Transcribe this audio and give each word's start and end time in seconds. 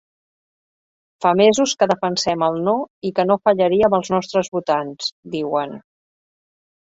Fa 1.25 1.33
mesos 1.41 1.73
que 1.81 1.87
defensem 1.91 2.45
el 2.47 2.57
no 2.69 2.73
i 3.09 3.11
que 3.19 3.25
no 3.31 3.37
fallaríem 3.49 3.97
als 3.99 4.11
nostres 4.15 4.49
votants, 4.57 5.11
diuen. 5.35 5.77